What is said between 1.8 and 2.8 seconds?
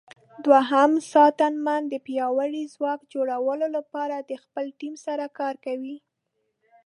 د پیاوړي